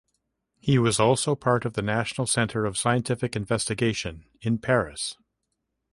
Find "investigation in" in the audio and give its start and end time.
3.35-4.57